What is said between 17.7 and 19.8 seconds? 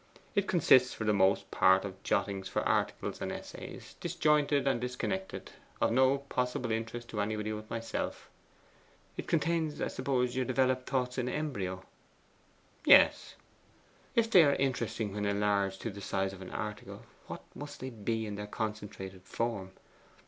they be in their concentrated form?